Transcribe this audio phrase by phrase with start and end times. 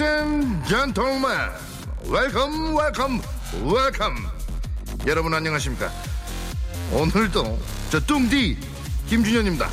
[0.00, 1.50] Ladies gentlemen.
[5.06, 5.92] 여러분 안녕하십니까?
[6.90, 7.58] 오늘도
[7.90, 8.56] 저 뚱디
[9.08, 9.68] 김준현입니다.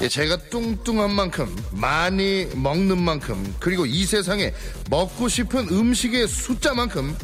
[0.00, 4.52] 예, 제가 뚱뚱한 만큼 많이 먹는 만큼 그리고 이 세상에
[4.90, 7.16] 먹고 싶은 음식의 숫자만큼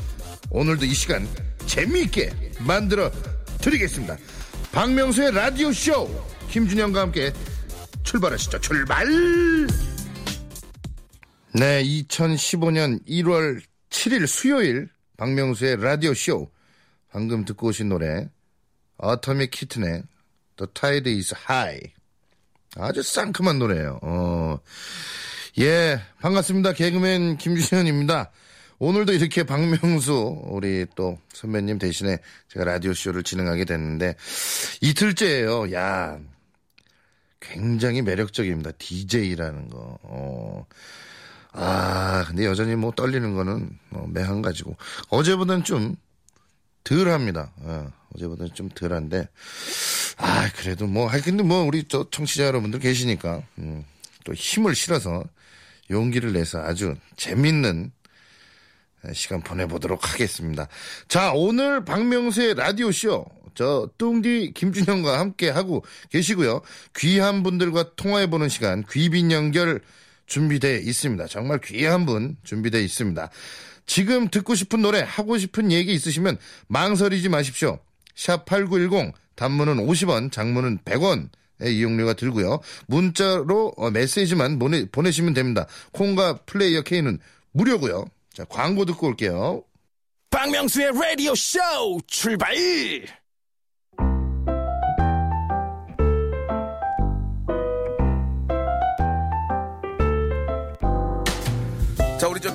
[0.50, 1.28] 오늘도 이 시간
[1.66, 3.10] 재미있게 만들어
[3.60, 4.16] 드리겠습니다.
[4.70, 6.08] 박명수의 라디오 쇼
[6.48, 7.32] 김준현과 함께
[8.08, 8.58] 출발하시죠.
[8.60, 9.06] 출발!
[11.52, 13.60] 네, 2015년 1월
[13.90, 14.88] 7일 수요일
[15.18, 16.50] 박명수의 라디오 쇼
[17.10, 18.30] 방금 듣고 오신 노래
[18.96, 20.04] 어터미 키튼의
[20.56, 21.92] The Tide is High
[22.76, 23.98] 아주 상큼한 노래예요.
[24.02, 24.58] 어.
[25.58, 26.72] 예, 반갑습니다.
[26.72, 28.30] 개그맨 김준현입니다.
[28.78, 34.14] 오늘도 이렇게 박명수 우리 또 선배님 대신에 제가 라디오 쇼를 진행하게 됐는데
[34.80, 35.72] 이틀째예요.
[35.74, 36.18] 야,
[37.40, 38.72] 굉장히 매력적입니다.
[38.78, 39.98] DJ라는 거.
[40.02, 40.66] 어.
[41.52, 44.76] 아, 근데 여전히 뭐 떨리는 거는 뭐 매한 가지고
[45.08, 45.96] 어제보다는 좀
[46.88, 47.52] 덜 합니다.
[47.58, 49.28] 어, 어제보다는 좀 덜한데
[50.16, 53.84] 아 그래도 뭐 하여튼 뭐 우리 저 청취자 여러분들 계시니까 음,
[54.24, 55.22] 또 힘을 실어서
[55.90, 57.92] 용기를 내서 아주 재밌는
[59.12, 60.66] 시간 보내보도록 하겠습니다.
[61.08, 63.26] 자 오늘 박명수의 라디오 쇼.
[63.58, 66.62] 저 뚱디 김준현과 함께 하고 계시고요.
[66.94, 69.80] 귀한 분들과 통화해보는 시간 귀빈 연결
[70.26, 71.26] 준비되어 있습니다.
[71.26, 73.28] 정말 귀한 분 준비되어 있습니다.
[73.84, 77.80] 지금 듣고 싶은 노래, 하고 싶은 얘기 있으시면 망설이지 마십시오.
[78.14, 81.28] 샵 8910, 단문은 50원, 장문은 100원.
[81.60, 82.60] 의 이용료가 들고요.
[82.86, 85.66] 문자로 어, 메시지만 보내, 보내시면 됩니다.
[85.90, 87.18] 콩과 플레이어 K는
[87.50, 88.04] 무료고요.
[88.32, 89.64] 자, 광고 듣고 올게요.
[90.30, 92.54] 박명수의 Radio Show 출발.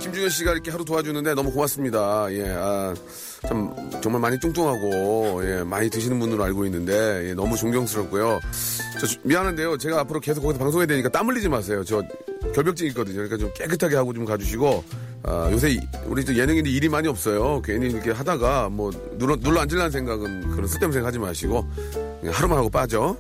[0.04, 2.28] 김준현 씨가 이렇게 하루 도와주는데 너무 고맙습니다.
[2.32, 2.94] 예, 아,
[3.48, 8.40] 참, 정말 많이 뚱뚱하고, 예, 많이 드시는 분으로 알고 있는데, 예, 너무 존경스럽고요.
[9.00, 9.78] 저, 주- 미안한데요.
[9.78, 11.84] 제가 앞으로 계속 거기서 방송해야 되니까 땀 흘리지 마세요.
[11.86, 12.02] 저
[12.54, 13.16] 결벽증 있거든요.
[13.16, 14.84] 그러니까 좀 깨끗하게 하고 좀 가주시고,
[15.24, 17.62] 아, 요새 이- 우리 저 예능인들 일이 많이 없어요.
[17.64, 21.66] 괜히 이렇게 하다가 뭐, 눌러, 눌러 앉으려는 생각은 그런 쓸데없는 생각 하지 마시고,
[22.20, 23.16] 그냥 하루만 하고 빠져.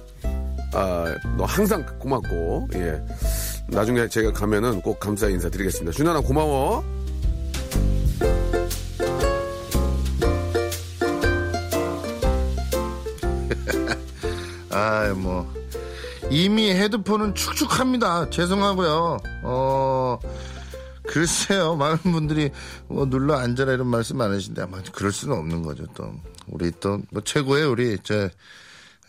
[0.73, 3.01] 아, 너 항상 고맙고, 예.
[3.73, 5.91] 나중에 제가 가면은 꼭 감사 인사 드리겠습니다.
[5.95, 6.83] 준하나 고마워.
[14.69, 15.51] 아, 뭐
[16.29, 18.29] 이미 헤드폰은 축축합니다.
[18.29, 19.17] 죄송하고요.
[19.43, 20.19] 어
[21.07, 22.49] 글쎄요, 많은 분들이
[22.87, 25.85] 뭐 눌러 앉아라 이런 말씀 많으신데 아마 그럴 수는 없는 거죠.
[25.93, 26.13] 또
[26.47, 28.29] 우리 또 뭐 최고의 우리 저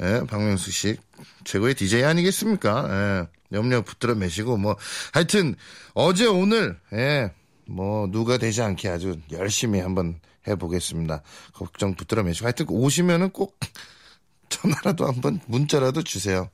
[0.01, 0.97] 예, 박명수 씨
[1.45, 2.87] 최고의 DJ 아니겠습니까?
[2.91, 4.77] 예, 염려 붙들어 매시고 뭐
[5.13, 5.55] 하여튼
[5.95, 7.33] 어제 오늘 예,
[7.67, 11.23] 뭐 누가 되지 않게 아주 열심히 한번 해보겠습니다.
[11.53, 13.59] 걱정 붙들어 매시고 하여튼 오시면은 꼭
[14.49, 16.51] 전화라도 한번 문자라도 주세요.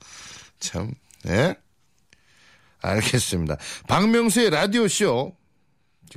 [0.59, 0.95] 참,
[1.27, 1.57] 예?
[2.83, 3.57] 알겠습니다.
[3.89, 5.37] 박명수의 라디오쇼,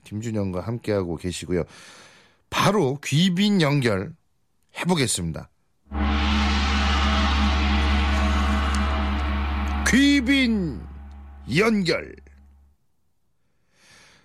[0.04, 1.64] 김준영과 함께하고 계시고요.
[2.50, 4.14] 바로 귀빈 연결
[4.78, 5.50] 해보겠습니다.
[9.94, 10.81] 귀빈
[11.56, 12.16] 연결.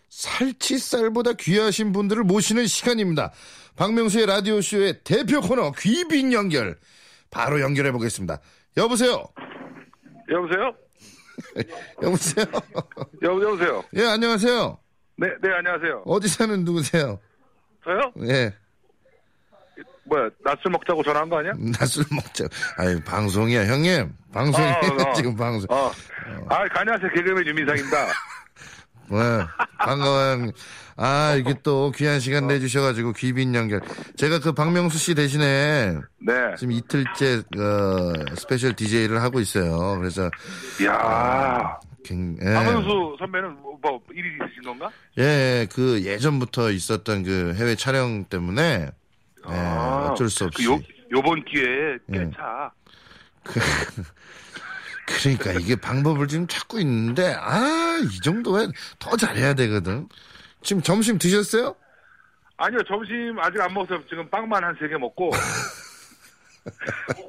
[0.09, 3.33] 살치살보다 귀하신 분들을 모시는 시간입니다.
[3.77, 6.79] 박명수의 라디오쇼의 대표 코너 귀빈 연결.
[7.31, 8.41] 바로 연결해 보겠습니다.
[8.79, 9.29] 여보세요?
[10.31, 10.75] 여보세요?
[12.03, 12.47] 여보세요?
[13.25, 13.85] 여, 여보세요?
[13.94, 14.79] 예, 안녕하세요.
[15.19, 16.05] 네, 네, 안녕하세요.
[16.06, 17.20] 어디 사는 누구세요?
[17.85, 18.12] 저요?
[18.23, 18.55] 예,
[20.05, 21.53] 뭐야, 낮술 먹자고 전화한 거 아니야?
[21.79, 22.47] 낮술 먹자.
[22.79, 24.15] 아유, 방송이야, 형님.
[24.33, 25.13] 방송이에요, 어, 어.
[25.15, 25.67] 지금 방송.
[25.71, 25.91] 어.
[26.49, 27.11] 아, 안녕하세요.
[27.15, 28.07] 개그맨 유민상입니다.
[29.11, 29.17] 네,
[29.79, 30.51] 반가워요.
[30.97, 33.81] 아, 이게 또 귀한 시간 내주셔가지고 귀빈 연결.
[34.17, 36.33] 제가 그 박명수 씨 대신에 네.
[36.59, 39.99] 지금 이틀째, 어, special DJ를 하고 있어요.
[39.99, 40.29] 그래서,
[40.83, 41.79] 이야.
[42.05, 42.53] 굉- 예.
[42.53, 44.91] 박명수 선배는 뭐, 뭐 일이 있으신 건가?
[45.19, 48.89] 예, 그 예전부터 있었던 그 해외 촬영 때문에
[49.49, 50.81] 예, 아, 어쩔 수 없이 그 요,
[51.13, 52.19] 요번 기회에 예.
[52.19, 52.71] 깨차.
[55.06, 60.09] 그러니까 이게 방법을 지금 찾고 있는데 아 이 정도면 더 잘해야 되거든.
[60.62, 61.75] 지금 점심 드셨어요?
[62.56, 65.33] 아니요, 점심 아직 안 먹어서 지금 빵만 한 세 개 먹고.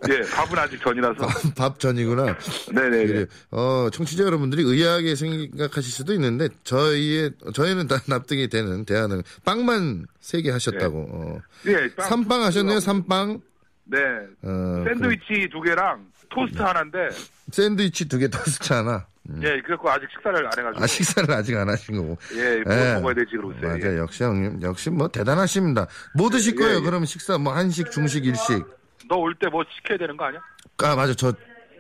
[0.09, 1.27] 예, 밥은 아직 전이라서.
[1.55, 2.37] 밥 전이구나.
[2.71, 3.05] 네네네.
[3.07, 3.25] 그래요.
[3.49, 10.41] 어, 청취자 여러분들이 의아하게 생각하실 수도 있는데, 저희의, 저희는 다 납득이 되는 대안은 빵만 세
[10.41, 11.07] 개 하셨다고.
[11.11, 11.39] 어.
[11.67, 12.09] 예, 빵.
[12.09, 13.41] 삼빵 하셨네요, 삼빵.
[13.89, 13.99] 네.
[14.43, 17.09] 어, 샌드위치 두 개랑 토스트 하나인데,
[17.51, 19.05] 샌드위치 두 개 토스트 하나.
[19.41, 20.83] 예, 그래갖고 아직 식사를 안 해가지고.
[20.83, 22.17] 아, 식사를 아직 안 하신 거고.
[22.35, 22.93] 예, 뭐 예.
[22.95, 23.71] 먹어야 되지, 그러고 있어요.
[23.73, 23.97] 맞아, 예.
[23.97, 24.61] 역시 형님.
[24.63, 25.87] 역시 뭐 대단하십니다.
[26.15, 26.77] 뭐 드실 예, 거예요?
[26.77, 26.81] 예.
[26.81, 28.63] 그러면 식사, 뭐 한식, 중식, 일식.
[29.07, 30.39] 너 올 때 뭐 시켜야 되는 거 아니야?
[30.83, 31.13] 아, 맞아.
[31.15, 31.33] 저,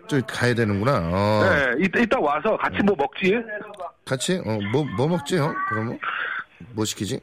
[0.07, 0.99] 저 가야 되는구나.
[1.11, 1.41] 어.
[1.43, 3.35] 네, 이따, 이따 와서 같이 뭐 먹지?
[4.05, 4.41] 같이?
[4.45, 5.55] 어, 뭐, 뭐 먹지, 형?
[5.69, 5.99] 그러면?
[6.73, 7.19] 뭐 시키지?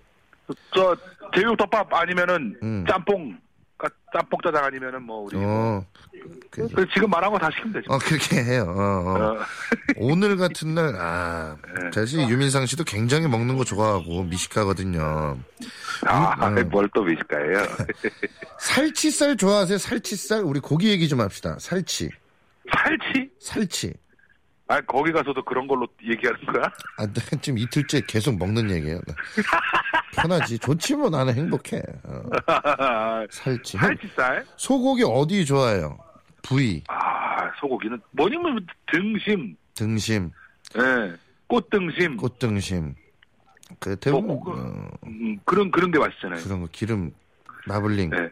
[0.75, 0.97] 저,
[1.35, 2.85] 제육덮밥 아니면은 음.
[2.88, 3.38] 짬뽕, 까-
[4.12, 5.37] 짬뽕 짜장 아니면은 뭐, 우리.
[5.37, 5.84] 어.
[6.50, 7.93] 그, 그 지금 말한 거 다 시키면 되죠.
[7.93, 8.64] 어, 그렇게 해요.
[8.69, 9.32] 어, 어.
[9.34, 9.44] 어.
[9.96, 11.90] 오늘 같은 날, 아, 네.
[11.93, 15.38] 사실 유민상 씨도 굉장히 먹는 거 좋아하고 미식가거든요.
[16.06, 16.69] 아, 음.
[16.70, 17.67] 뭘또 미실까요?
[18.61, 19.76] 살치살 좋아하세요?
[19.78, 20.43] 살치살?
[20.43, 21.56] 우리 고기 얘기 좀 합시다.
[21.61, 22.08] 살치.
[22.73, 23.31] 살치?
[23.40, 23.93] 살치.
[24.69, 26.64] 아, 거기 가서도 그런 걸로 얘기하는 거야?
[26.99, 29.00] 아, 나 지금 이틀째 계속 먹는 얘기예요.
[30.14, 30.23] 나.
[30.23, 30.58] 편하지.
[30.58, 31.82] 좋지 뭐 나는 행복해.
[32.05, 32.23] 어,
[33.31, 33.76] 살치.
[33.76, 34.47] 형, 살치살?
[34.56, 35.99] 소고기 어디 좋아해요?
[36.43, 40.31] 부위, 아, 소고기는 뭐냐면 등심, 등심,
[40.79, 41.12] 예,
[41.49, 42.94] 꽃등심, 꽃등심.
[43.81, 46.41] 그 대부분 뭐, 그- 어, 음, 그런 그런 게 맛있잖아요.
[46.44, 47.11] 그런 거 기름
[47.67, 48.11] 마블링.
[48.11, 48.29] 네.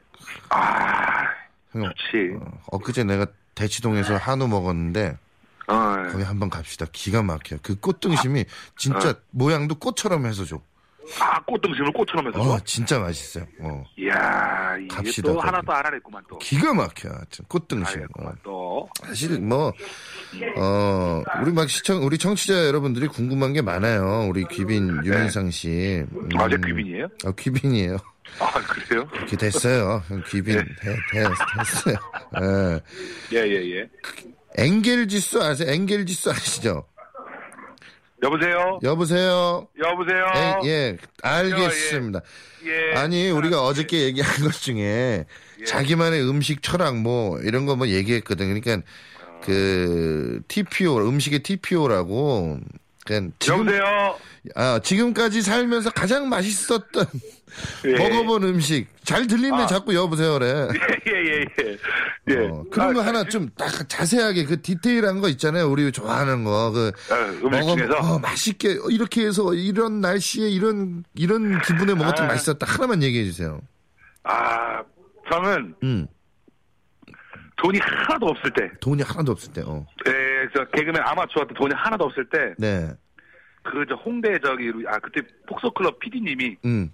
[0.50, 1.24] 아,
[1.72, 2.36] 형, 좋지.
[2.40, 5.18] 어, 엊그제 내가 대치동에서 한우 먹었는데
[5.66, 5.74] 어,
[6.12, 6.86] 거기 한번 갑시다.
[6.92, 7.56] 기가 막혀.
[7.62, 8.44] 그 꽃등심이
[8.76, 9.14] 진짜 어.
[9.30, 10.60] 모양도 꽃처럼 해서 줘.
[11.20, 12.40] 아, 꽃등심을 꽃처럼 해서.
[12.40, 13.44] 어, 진짜 맛있어요.
[13.60, 15.40] 어, 이야, 이게 갑시다, 또.
[15.40, 16.38] 하나 또 알아냈구만 또.
[16.38, 17.08] 기가 막혀.
[17.48, 18.02] 꽃등심.
[18.18, 18.32] 어.
[18.42, 18.88] 또.
[19.04, 19.72] 사실 뭐,
[20.56, 24.26] 어, 우리 막 시청, 우리 청취자 여러분들이 궁금한 게 많아요.
[24.28, 26.04] 우리 귀빈 유민상 씨.
[26.12, 27.08] 음, 아, 제 귀빈이에요?
[27.24, 27.96] 어, 귀빈이에요.
[28.40, 29.08] 아, 그래요?
[29.14, 30.02] 이렇게 됐어요.
[30.08, 31.24] 형 귀빈 돼, 돼,
[31.58, 31.96] 됐어요.
[33.32, 33.36] 예.
[33.38, 33.88] 예, 예, 예.
[34.56, 35.70] 엥겔 지수 아세요?
[35.70, 36.86] 엥겔 지수 아시죠?
[38.24, 38.78] 여보세요?
[38.82, 39.68] 여보세요?
[39.78, 40.26] 여보세요?
[40.34, 42.20] 엥, 예, 알겠습니다.
[42.66, 42.94] 예.
[42.98, 45.26] 아니, 우리가 어저께 얘기한 것 중에
[45.60, 45.64] 예.
[45.64, 48.46] 자기만의 음식 철학 뭐 이런 거 뭐 얘기했거든.
[48.60, 48.86] 그러니까
[49.42, 52.58] 그 TPO, 음식의 TPO라고
[53.04, 54.16] 그러니까 지금 여보세요?
[54.54, 57.06] 아, 지금까지 살면서 가장 맛있었던
[57.86, 57.92] 예.
[57.98, 58.86] 먹어본 음식.
[59.04, 59.66] 잘 들리네, 아.
[59.66, 60.68] 자꾸 여보세요, 그래.
[61.06, 61.78] 예, 예, 예.
[62.30, 62.48] 예.
[62.48, 65.70] 어, 그런 거 아, 하나 좀 딱 자세하게 그 디테일한 거 있잖아요.
[65.70, 66.70] 우리 좋아하는 거.
[66.72, 67.94] 그, 아, 음식 먹어, 중에서?
[67.98, 72.32] 어, 맛있게, 이렇게 해서 이런 날씨에 이런, 이런 기분에 먹었더니 아.
[72.32, 72.66] 맛있었다.
[72.66, 73.60] 하나만 얘기해 주세요.
[74.24, 74.82] 아,
[75.30, 76.06] 저는 음,
[77.56, 79.86] 돈이 하나도 없을 때, 돈이 하나도 없을 때, 어.
[80.08, 80.10] 예,
[80.54, 82.90] 저 개그맨 아마추어 때 돈이 하나도 없을 때, 네.
[83.62, 86.90] 그 저 홍대 저기 아 그때 폭소클럽 PD님이 음,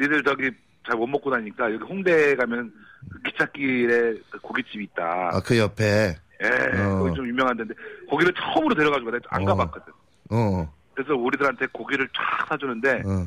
[0.00, 0.50] 니들 저기
[0.86, 2.72] 잘 못 먹고 다니니까 여기 홍대 가면
[3.12, 5.30] 그 기찻길에 그 고깃집이 있다.
[5.32, 6.98] 아, 그 옆에, 예, 어.
[6.98, 7.74] 거기 좀 유명한 데인데
[8.08, 9.44] 거기를 처음으로 데려가지고 내가 안 어.
[9.46, 9.92] 가봤거든.
[10.30, 13.26] 어, 그래서 우리들한테 고기를 쫙 사주는데 어.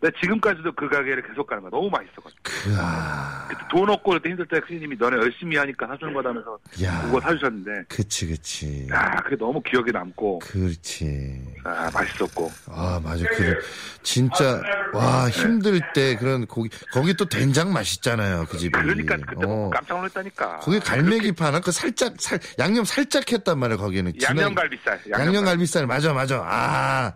[0.00, 1.70] 내가 지금까지도 그 가게를 계속 가는 거야.
[1.70, 2.40] 너무 맛있어가지고.
[2.42, 7.02] 그, 아, 그때 돈 없고 그때 힘들 때 PD님이 너네 열심히 하니까 사주는 거다면서 야.
[7.02, 8.86] 그거 사주셨는데 그치, 그치.
[8.92, 11.42] 야 그게 너무 기억에 남고 그렇지.
[11.64, 13.24] 아 맛있었고 아, 맞아.
[13.30, 13.58] 그,
[14.02, 18.70] 진짜, 와, 힘들 때 그런 고기, 거기 또 된장 맛있잖아요, 그 집이.
[18.72, 19.48] 그러니까 그때 어.
[19.48, 20.58] 먹고 깜짝 놀랐다니까.
[20.60, 21.60] 거기 갈매기 파나?
[21.60, 24.12] 그 살짝, 살, 양념 살짝 했단 말이야, 거기는.
[24.22, 25.00] 양념갈비살.
[25.10, 26.42] 양념갈비살, 맞아, 맞아.
[26.46, 27.14] 아,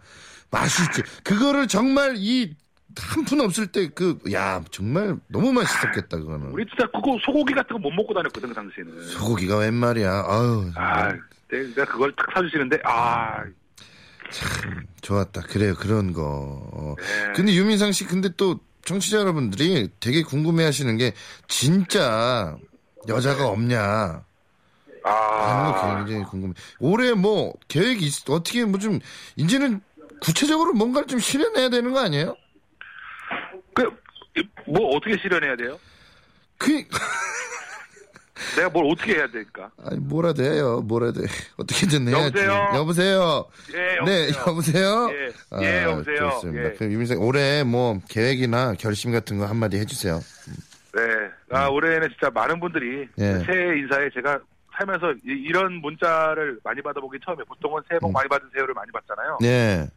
[0.50, 1.02] 맛있지.
[1.22, 2.54] 그거를 정말 이,
[2.96, 6.48] 한 푼 없을 때 그, 야, 정말 너무 맛있었겠다, 그거는.
[6.52, 9.02] 우리 진짜 그거 소고기 같은 거 못 먹고 다녔거든 그 당시에는.
[9.08, 10.24] 소고기가 웬 말이야.
[10.26, 11.08] 아유, 아,
[11.50, 13.44] 내- 내가 그걸 딱 사주시는데 아,
[15.02, 15.42] 좋았다.
[15.42, 16.22] 그래요, 그런 거.
[16.72, 16.94] 어.
[16.98, 17.32] 네.
[17.34, 21.12] 근데 유민상 씨, 근데 또 청취자 여러분들이 되게 궁금해 하시는 게,
[21.48, 22.56] 진짜
[23.08, 24.24] 여자가 없냐.
[25.04, 26.54] 하는 거 아, 굉장히 궁금해.
[26.78, 29.00] 올해 뭐, 계획이 있, 어떻게 뭐 좀,
[29.36, 29.80] 이제는
[30.20, 32.36] 구체적으로 뭔가를 좀 실현해야 되는 거 아니에요?
[33.74, 34.02] 그
[34.66, 35.78] 뭐 어떻게 실현해야 돼요?
[36.58, 36.84] 그,
[38.56, 39.70] 내가 뭘 어떻게 해야 될까?
[39.84, 40.80] 아니, 뭐라도 해요.
[40.80, 41.26] 뭐라도 해.
[41.56, 42.38] 어떻게든 해야지.
[42.38, 42.70] 여보세요?
[42.74, 43.48] 여보세요?
[43.74, 44.04] 예, 여보세요.
[44.04, 45.10] 네, 여보세요?
[45.60, 46.30] 예, 예, 여보세요?
[46.30, 46.68] 좋습니다.
[46.68, 46.72] 예.
[46.72, 50.20] 그럼 유민상, 올해 뭐, 계획이나 결심 같은 거 한마디 해주세요.
[50.94, 51.02] 네,
[51.50, 53.38] 아 올해는 진짜 많은 분들이 예.
[53.46, 54.38] 새해 인사에 제가
[54.76, 59.38] 살면서 이, 런 문자를 많이 받아보기 처음에 보통은 새해 복 많이 받으세요를 많이 받잖아요.
[59.40, 59.48] 네.
[59.78, 59.88] 네,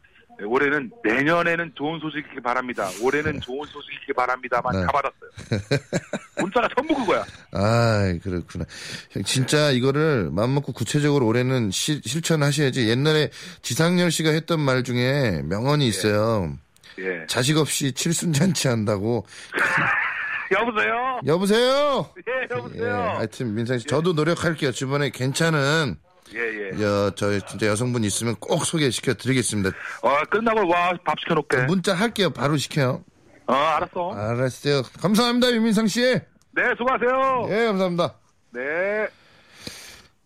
[0.43, 2.89] 올해는 내년에는 좋은 소식 있길 바랍니다.
[3.01, 4.85] 올해는 좋은 소식 있길 바랍니다만 네.
[4.85, 5.79] 다 받았어요.
[6.41, 7.23] 문자가 전부 그거야.
[7.53, 8.65] 아, 그렇구나.
[9.11, 12.89] 형, 진짜 이거를 마음 먹고 구체적으로 올해는 시- 실천하셔야지.
[12.89, 13.29] 옛날에
[13.61, 16.53] 지상렬 씨가 했던 말 중에 명언이 있어요.
[16.99, 17.25] 예.
[17.27, 19.25] 자식 없이 칠순잔치 한다고.
[20.51, 21.19] 여보세요?
[21.25, 22.09] 여보세요?
[22.27, 22.93] 예, 예, 여보세요?
[23.17, 24.71] 하여튼 민상 씨, 저도 노력할게요.
[24.71, 25.95] 주변에 괜찮은,
[26.33, 26.81] 예, 예.
[26.81, 29.69] 여, 저, 진짜 여성분 있으면 꼭 소개시켜 드리겠습니다.
[30.01, 31.65] 어, 끝나고 와, 밥 시켜놓게.
[31.65, 32.29] 문자 할게요.
[32.31, 33.03] 바로 시켜요.
[33.47, 34.11] 어, 알았어.
[34.11, 34.81] 알았어요.
[34.99, 36.01] 감사합니다, 유민상 씨.
[36.01, 36.13] 예,
[36.51, 37.67] 네, 수고하세요.
[37.67, 38.15] 감사합니다.
[38.51, 38.61] 네.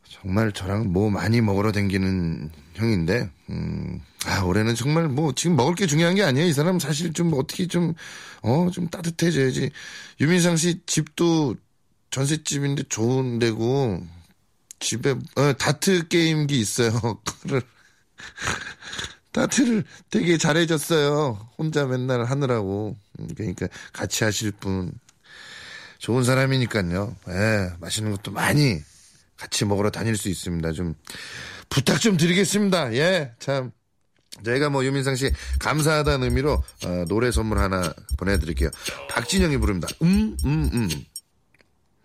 [0.03, 5.85] 정말 저랑 뭐 많이 먹으러 댕기는 형인데, 음, 아, 올해는 정말 뭐 지금 먹을 게
[5.85, 6.47] 중요한 게 아니에요.
[6.47, 7.93] 이 사람 사실 좀 어떻게 좀,
[8.41, 9.69] 어, 좀 따뜻해져야지.
[10.21, 11.55] 유민상 씨 집도
[12.11, 14.01] 전셋집인데 좋은 데고,
[14.79, 16.91] 집에, 어, 다트 게임기 있어요.
[17.25, 17.61] 그거를,
[19.31, 21.49] 다트를 되게 잘해줬어요.
[21.57, 22.95] 혼자 맨날 하느라고.
[23.19, 24.91] 음, 그러니까 같이 하실 분.
[25.99, 27.15] 좋은 사람이니까요.
[27.27, 28.81] 예, 맛있는 것도 많이
[29.37, 30.71] 같이 먹으러 다닐 수 있습니다.
[30.71, 30.95] 좀
[31.69, 32.93] 부탁 좀 드리겠습니다.
[32.93, 33.71] 예, 참.
[34.45, 38.69] 저희가 뭐 유민상 씨 감사하다는 의미로 어, 노래 선물 하나 보내드릴게요.
[39.09, 39.87] 박진영이 부릅니다.
[40.01, 40.89] 음, 음, 음.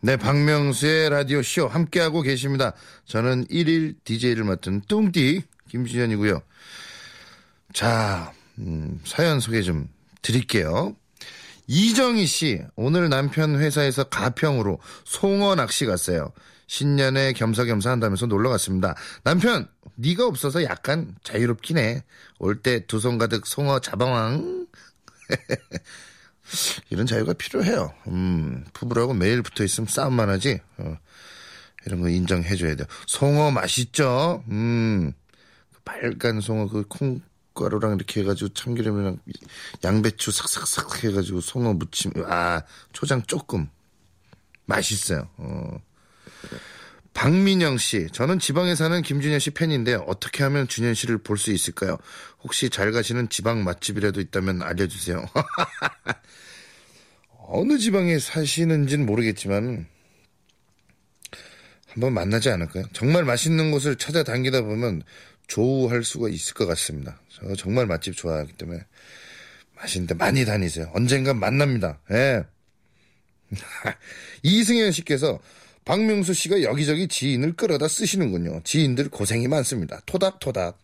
[0.04, 2.75] 네, 박명수의 라디오 쇼 함께하고 계십니다.
[3.06, 6.42] 저는 1일 DJ를 맡은 뚱띠 김준현이고요.
[7.73, 9.88] 자, 음, 사연 소개 좀
[10.20, 10.94] 드릴게요.
[11.68, 16.32] 이정희 씨, 오늘 남편 회사에서 가평으로 송어 낚시 갔어요.
[16.66, 18.94] 신년에 겸사겸사 한다면서 놀러 갔습니다.
[19.23, 22.04] 남편, 네가 없어서 약간 자유롭긴 해.
[22.38, 24.66] 올 때 두 손 가득 송어 자방왕.
[26.90, 27.92] 이런 자유가 필요해요.
[28.08, 30.61] 음, 부부라고 매일 붙어 있으면 싸움만 하지.
[30.78, 30.96] 어,
[31.87, 32.87] 이런 거 인정해줘야 돼요.
[33.06, 34.42] 송어 맛있죠?
[34.49, 35.12] 음,
[35.73, 39.18] 그 빨간 송어 그 콩가루랑 이렇게 해가지고 참기름이랑
[39.82, 43.68] 양배추 삭삭삭 해가지고 송어 무침, 아, 초장 조금.
[44.66, 45.28] 맛있어요.
[45.37, 45.78] 어.
[47.14, 51.97] 박민영 씨, 저는 지방에 사는 김준현 씨 팬인데 어떻게 하면 준현 씨를 볼 수 있을까요?
[52.42, 55.25] 혹시 잘 가시는 지방 맛집이라도 있다면 알려주세요.
[57.47, 59.87] 어느 지방에 사시는지는 모르겠지만
[61.88, 62.85] 한번 만나지 않을까요?
[62.92, 65.02] 정말 맛있는 곳을 찾아다니다 보면
[65.47, 67.21] 조우할 수가 있을 것 같습니다.
[67.28, 68.80] 저 정말 맛집 좋아하기 때문에
[69.76, 70.90] 맛있는데 많이 다니세요.
[70.94, 72.00] 언젠간 만납니다.
[72.11, 72.44] 예.
[74.42, 75.38] 이승현 씨께서
[75.85, 78.62] 박명수 씨가 여기저기 지인을 끌어다 쓰시는군요.
[78.64, 80.00] 지인들 고생이 많습니다.
[80.07, 80.79] 토닥토닥.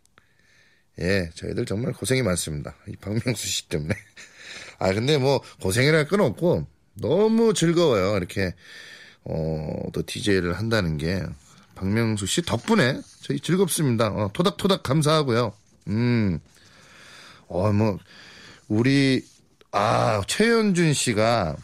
[1.00, 2.76] 예, 저희들 정말 고생이 많습니다.
[2.87, 3.95] 이 박명수 씨 때문에.
[4.78, 8.16] 아, 근데 뭐, 고생이랄 건 없고, 너무 즐거워요.
[8.16, 8.54] 이렇게,
[9.25, 11.23] 어, 또 DJ를 한다는 게.
[11.75, 14.09] 박명수 씨 덕분에 저희 즐겁습니다.
[14.09, 15.54] 어, 토닥토닥 감사하고요.
[15.88, 16.38] 음,
[17.49, 17.99] 어, 뭐,
[18.69, 19.25] 우리,
[19.73, 21.57] 아, 최현준 씨가,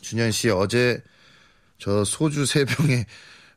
[0.00, 1.00] 준현 씨 어제
[1.84, 3.04] 저 소주 세 병에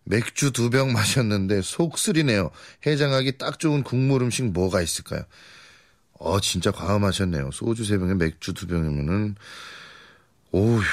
[0.03, 2.51] 맥주 두병 마셨는데 속 쓰리네요.
[2.85, 5.21] 해장하기 딱 좋은 국물 음식 뭐가 있을까요?
[6.11, 7.51] 어, 진짜 과음하셨네요.
[7.53, 9.35] 소주 세 병에 맥주 두 병이면은,
[10.51, 10.83] 오휴.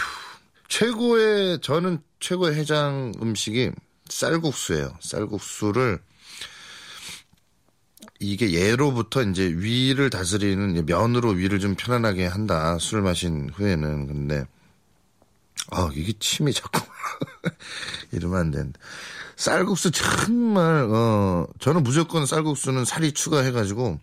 [0.69, 3.73] 최고의, 저는 최고의 해장 음식이
[4.09, 4.97] 쌀국수예요.
[5.00, 5.99] 쌀국수를,
[8.21, 12.79] 이게 예로부터 이제 위를 다스리는 면으로 위를 좀 편안하게 한다.
[12.79, 14.07] 술 마신 후에는.
[14.07, 14.47] 근데,
[15.70, 16.80] 아, 이게 침이 자꾸.
[18.12, 18.78] 이러면 안 되는데.
[19.37, 23.99] 쌀국수 정말, 어, 저는 무조건 쌀국수는 살이 추가해가지고,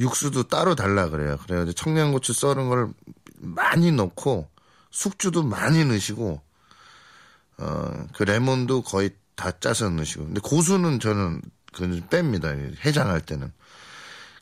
[0.00, 1.38] 육수도 따로 달라 그래요.
[1.44, 2.92] 그래가지고 청양고추 썰은 걸
[3.38, 4.48] 많이 넣고,
[4.90, 6.42] 숙주도 많이 넣으시고,
[7.58, 10.24] 어, 그 레몬도 거의 다 짜서 넣으시고.
[10.26, 11.40] 근데 고수는 저는
[11.72, 12.76] 그건 뺍니다.
[12.84, 13.52] 해장할 때는.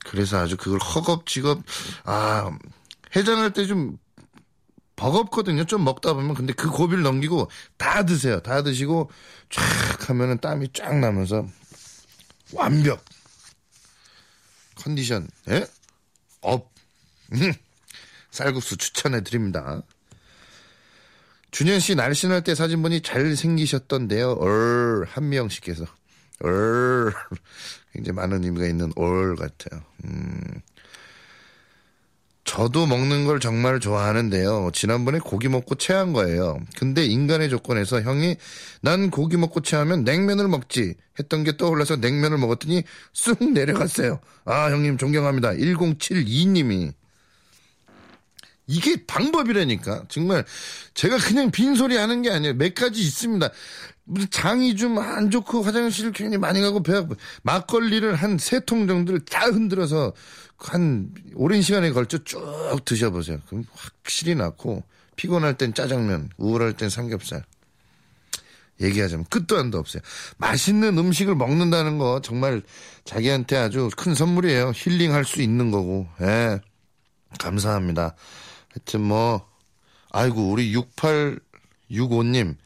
[0.07, 1.63] 그래서 아주 그걸 허겁지겁,
[2.05, 2.51] 아,
[3.15, 3.99] 해장할 때 좀
[5.01, 5.65] 버겁거든요.
[5.65, 6.35] 좀 먹다 보면.
[6.35, 8.41] 근데 그 고비를 넘기고 다 드세요.
[8.41, 9.11] 다 드시고
[9.49, 11.47] 쫙 하면은 땀이 쫙 나면서
[12.53, 13.03] 완벽.
[14.77, 15.67] 컨디션, 예?
[16.43, 16.71] up.
[17.33, 17.53] 음.
[18.31, 19.83] 쌀국수 추천해 드립니다.
[21.51, 24.33] 준현 씨 날씬할 때 사진 보니 잘 생기셨던데요.
[24.35, 25.87] 얼, 한미영 씨께서.
[26.41, 27.13] 얼.
[27.93, 29.83] 굉장히 많은 의미가 있는 얼 같아요.
[30.05, 30.61] 음.
[32.51, 34.71] 저도 먹는 걸 정말 좋아하는데요.
[34.73, 36.59] 지난번에 고기 먹고 체한 거예요.
[36.77, 38.39] 근데 인간의 조건에서 형이
[38.83, 44.19] 난 고기 먹고 체하면 냉면을 먹지 했던 게 떠올라서 냉면을 먹었더니 쑥 내려갔어요.
[44.47, 45.53] 아, 형님 존경합니다.
[45.53, 46.93] 1072님이.
[48.71, 50.05] 이게 방법이라니까.
[50.09, 50.45] 정말
[50.95, 52.55] 제가 그냥 빈소리 하는 게 아니에요.
[52.55, 53.51] 몇 가지 있습니다.
[54.31, 57.15] 장이 좀 안 좋고 화장실 괜히 많이 가고 배 아프.
[57.43, 60.13] 막걸리를 한 세 통 정도를 다 흔들어서
[60.57, 62.41] 한 오랜 시간에 걸쳐 쭉
[62.85, 63.39] 드셔보세요.
[63.49, 64.85] 그럼 확실히 낫고
[65.17, 67.45] 피곤할 땐 짜장면, 우울할 땐 삼겹살.
[68.81, 70.01] 얘기하자면 끝도 한도 없어요.
[70.39, 72.63] 맛있는 음식을 먹는다는 거 정말
[73.05, 74.73] 자기한테 아주 큰 선물이에요.
[74.75, 76.07] 힐링할 수 있는 거고.
[76.23, 76.61] 예.
[77.39, 78.15] 감사합니다.
[78.73, 79.49] 하여튼 뭐
[80.11, 82.57] 아이고, 우리 6865님.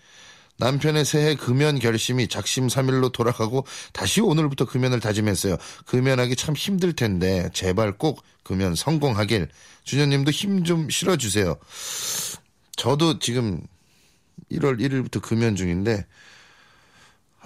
[0.57, 5.57] 남편의 새해 금연 결심이 작심 삼일로 돌아가고 다시 오늘부터 금연을 다짐했어요.
[5.87, 9.49] 금연하기 참 힘들 텐데 제발 꼭 금연 성공하길.
[9.83, 11.57] 주녀님도 힘 좀 실어주세요.
[12.77, 13.67] 저도 지금
[14.53, 16.07] 1월 1일부터 금연 중인데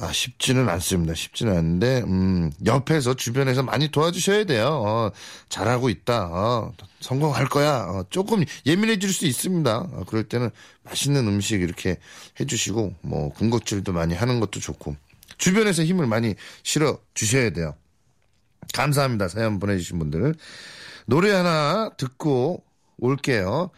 [0.01, 1.13] 아, 쉽지는 않습니다.
[1.15, 4.69] 쉽지는 않은데, 음, 옆에서, 주변에서 많이 도와주셔야 돼요.
[4.69, 5.11] 어,
[5.49, 6.29] 잘하고 있다.
[6.31, 7.79] 어, 성공할 거야.
[7.79, 9.77] 어, 조금 예민해질 수 있습니다.
[9.77, 10.51] 어, 그럴 때는
[10.85, 11.99] 맛있는 음식 이렇게
[12.39, 14.95] 해주시고, 뭐, 군것질도 많이 하는 것도 좋고,
[15.37, 17.75] 주변에서 힘을 많이 실어 주셔야 돼요.
[18.75, 19.27] 감사합니다.
[19.27, 20.35] 사연 보내주신 분들.
[21.07, 22.63] 노래 하나 듣고
[22.99, 23.71] 올게요.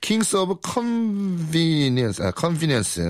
[0.00, 3.02] Kings of Convenience, 아, Convenience.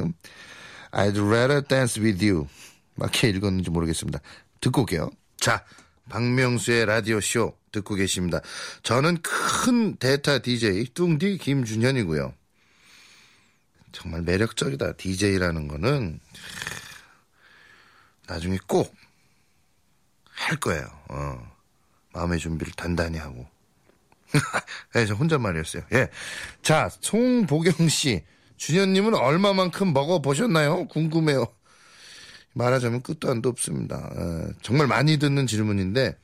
[0.92, 2.48] I'd rather dance with you.
[2.94, 4.20] 맞게 읽었는지 모르겠습니다.
[4.60, 5.10] 듣고 올게요.
[5.38, 5.64] 자,
[6.08, 8.40] 박명수의 라디오쇼 듣고 계십니다.
[8.82, 12.32] 저는 큰 데이터 DJ 뚱디 김준현이고요.
[13.92, 14.92] 정말 매력적이다.
[14.92, 16.20] DJ라는 거는
[18.26, 18.94] 나중에 꼭
[20.36, 20.86] 할 거예요.
[21.08, 21.56] 어.
[22.12, 23.46] 마음의 준비를 단단히 하고.
[24.94, 25.82] 네, 저 혼잣말이었어요.
[25.92, 26.08] 예.
[26.62, 28.24] 자, 송보경 씨.
[28.56, 30.88] 준현님은 얼마만큼 먹어보셨나요?
[30.88, 31.46] 궁금해요.
[32.54, 33.96] 말하자면 끝도 안도 없습니다.
[33.96, 36.18] 에, 정말 많이 듣는 질문인데,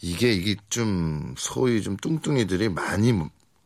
[0.00, 3.12] 이게, 이게 좀, 소위 좀 뚱뚱이들이 많이,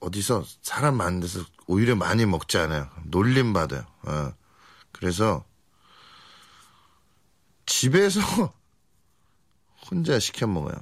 [0.00, 2.88] 어디서 사람 많은 데서 오히려 많이 먹지 않아요.
[3.04, 3.84] 놀림 받아요.
[4.02, 4.32] 어.
[4.92, 5.44] 그래서,
[7.66, 8.20] 집에서
[9.90, 10.76] 혼자 시켜 먹어요.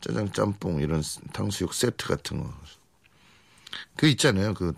[0.00, 1.02] 짜장 짬뽕 이런
[1.32, 2.54] 탕수육 세트 같은 거.
[3.96, 4.54] 그 있잖아요.
[4.54, 4.74] 그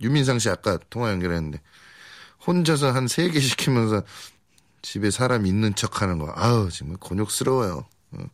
[0.00, 1.60] 유민상 씨 아까 통화 연결했는데
[2.46, 4.02] 혼자서 한 세 개 시키면서
[4.82, 6.32] 집에 사람 있는 척 하는 거.
[6.34, 7.86] 아우, 정말 곤욕스러워요.
[8.12, 8.24] 어.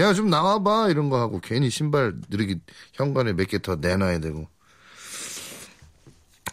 [0.00, 0.88] 야, 좀 나와봐.
[0.90, 2.60] 이런 거 하고 괜히 신발 느리기
[2.94, 4.48] 현관에 몇 개 더 내놔야 되고.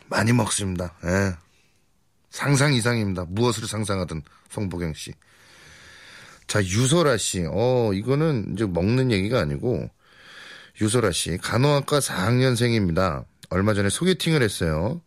[0.10, 0.94] 많이 먹습니다.
[1.04, 1.36] 예.
[2.30, 3.26] 상상 이상입니다.
[3.28, 5.14] 무엇을 상상하든 송보경 씨.
[6.46, 7.44] 자, 유소라 씨.
[7.50, 9.90] 어, 이거는 이제 먹는 얘기가 아니고
[10.80, 11.38] 유소라 씨.
[11.38, 13.26] 간호학과 4학년생입니다.
[13.50, 15.02] 얼마 전에 소개팅을 했어요.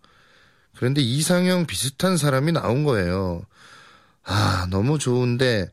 [0.76, 3.42] 그런데 이상형 비슷한 사람이 나온 거예요.
[4.24, 5.70] 아, 너무 좋은데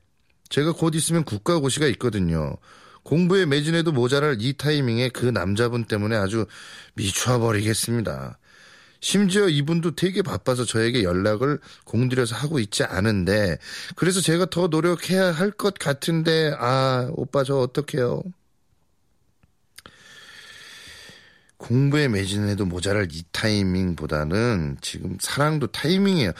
[0.49, 2.57] 제가 곧 있으면 국가고시가 있거든요.
[3.03, 6.45] 공부에 매진해도 모자랄 이 타이밍에 그 남자분 때문에 아주
[6.95, 8.37] 미쳐버리겠습니다.
[8.99, 13.57] 심지어 이분도 되게 바빠서 저에게 연락을 공들여서 하고 있지 않은데
[13.95, 18.23] 그래서 제가 더 노력해야 할 것 같은데 아 오빠 저 어떡해요
[21.57, 26.31] 공부에 매진해도 모자랄 이 타이밍보다는 지금 사랑도 타이밍이에요.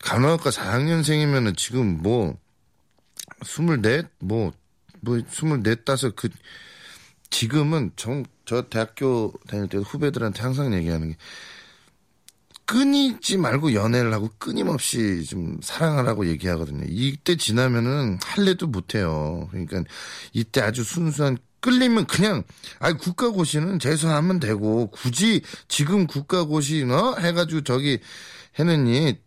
[0.00, 2.38] 간호학과 4학년생이면은 지금 뭐,
[3.42, 4.52] 24, 뭐,
[5.00, 6.28] 뭐, 24, 따서 그,
[7.30, 11.16] 지금은 정, 저 대학교 다닐 때 후배들한테 항상 얘기하는 게,
[12.64, 16.86] 끊이지 말고 연애를 하고 끊임없이 좀 사랑하라고 얘기하거든요.
[16.88, 19.48] 이때 지나면은 할래도 못해요.
[19.50, 19.84] 그러니까
[20.32, 22.42] 이때 아주 순수한 끌리면 그냥
[22.80, 28.00] 아 국가고시는 재수하면 되고 굳이 지금 국가고시 너 해가지고 저기
[28.58, 29.18] 해느니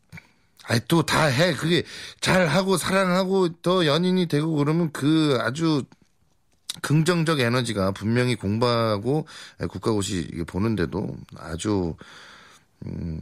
[0.67, 1.83] 아이 또 다 해 그게
[2.21, 5.83] 잘 하고 사랑하고 더 연인이 되고 그러면 그 아주
[6.81, 9.27] 긍정적 에너지가 분명히 공부하고
[9.69, 11.95] 국가고시 보는데도 아주
[12.85, 13.21] 음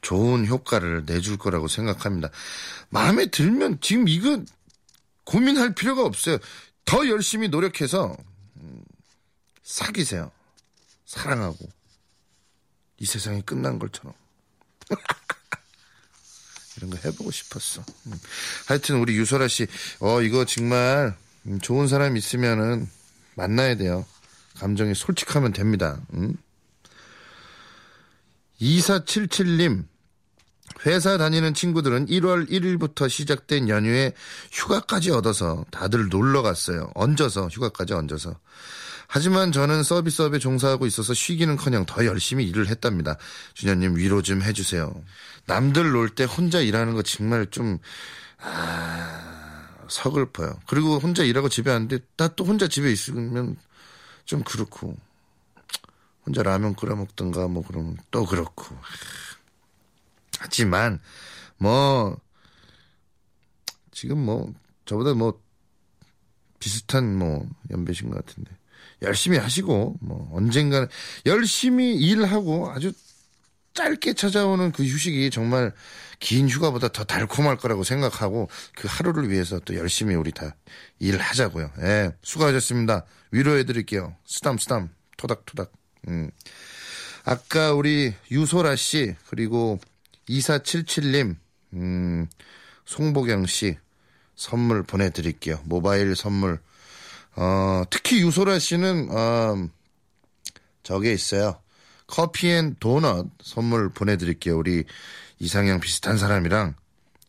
[0.00, 2.30] 좋은 효과를 내줄 거라고 생각합니다.
[2.90, 4.40] 마음에 들면 지금 이거
[5.24, 6.38] 고민할 필요가 없어요.
[6.84, 8.27] 더 열심히 노력해서 음,
[9.68, 10.32] 사귀세요.
[11.04, 11.58] 사랑하고
[13.00, 14.14] 이 세상이 끝난 것처럼
[16.78, 17.84] 이런 거 해보고 싶었어.
[18.06, 18.18] 음.
[18.66, 19.66] 하여튼 우리 유소라 씨,
[20.00, 21.14] 어 이거 정말
[21.46, 22.88] 음, 좋은 사람 있으면은
[23.34, 24.06] 만나야 돼요.
[24.56, 26.00] 감정이 솔직하면 됩니다.
[26.14, 26.34] 음?
[28.62, 29.84] 2477님,
[30.86, 34.14] 회사 다니는 친구들은 1월 1일부터 시작된 연휴에
[34.50, 36.90] 휴가까지 얻어서 다들 놀러 갔어요.
[36.94, 38.40] 얹어서, 휴가까지 얹어서.
[39.10, 43.16] 하지만 저는 서비스업에 종사하고 있어서 쉬기는커녕 더 열심히 일을 했답니다.
[43.54, 44.94] 준현님 위로 좀 해주세요.
[45.46, 47.78] 남들 놀 때 혼자 일하는 거 정말 좀,
[48.38, 50.60] 아, 서글퍼요.
[50.66, 53.56] 그리고 혼자 일하고 집에 왔는데, 나 또 혼자 집에 있으면
[54.26, 54.94] 좀 그렇고.
[56.26, 58.76] 혼자 라면 끓여 먹던가 뭐 그러면 또 그렇고.
[60.38, 61.00] 하지만
[61.56, 62.20] 뭐
[63.90, 64.52] 지금 뭐
[64.84, 65.40] 저보다 뭐
[66.58, 68.50] 비슷한 뭐 연배신 것 같은데
[69.02, 70.88] 열심히 하시고 뭐 언젠가는
[71.26, 72.92] 열심히 일하고 아주
[73.74, 75.72] 짧게 찾아오는 그 휴식이 정말
[76.18, 80.56] 긴 휴가보다 더 달콤할 거라고 생각하고 그 하루를 위해서 또 열심히 우리 다
[80.98, 81.70] 일하자고요.
[81.82, 83.04] 예, 수고하셨습니다.
[83.30, 84.16] 위로해 드릴게요.
[84.26, 85.72] 쓰담쓰담 토닥토닥.
[86.08, 86.30] 음.
[87.24, 89.78] 아까 우리 유소라 씨 그리고
[90.28, 91.36] 2477님
[91.74, 92.26] 음,
[92.84, 93.76] 송보경 씨
[94.34, 95.60] 선물 보내드릴게요.
[95.64, 96.60] 모바일 선물.
[97.40, 99.68] 어, 특히 유소라 씨는 어,
[100.82, 101.60] 저게 있어요.
[102.08, 104.58] 커피 and 도넛 선물 보내드릴게요.
[104.58, 104.84] 우리
[105.38, 106.74] 이상형 비슷한 사람이랑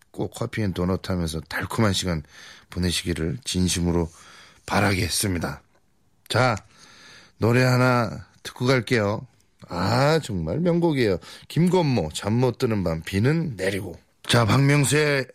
[0.09, 2.23] 꼭 커피 and 도넛 하면서 달콤한 시간
[2.71, 4.09] 보내시기를 진심으로
[4.65, 5.61] 바라겠습니다.
[6.27, 6.55] 자,
[7.37, 9.27] 노래 하나 듣고 갈게요.
[9.67, 11.17] 아, 정말 명곡이에요.
[11.49, 13.99] 김건모, 잠 못 드는 밤, 비는 내리고.
[14.27, 15.27] 자, 박명수의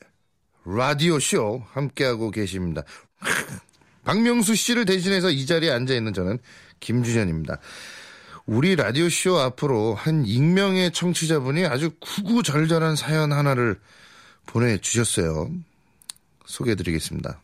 [0.64, 2.82] 라디오 쇼 함께하고 계십니다.
[4.04, 6.38] 박명수 씨를 대신해서 이 자리에 앉아 있는 저는
[6.80, 7.58] 김준현입니다.
[8.46, 13.80] 우리 라디오쇼 앞으로 한 익명의 청취자분이 아주 구구절절한 사연 하나를
[14.46, 15.50] 보내주셨어요.
[16.44, 17.40] 소개해드리겠습니다.